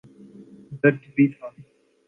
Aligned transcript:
درد 0.81 1.01
بھی 1.15 1.27
تھا۔ 1.33 1.47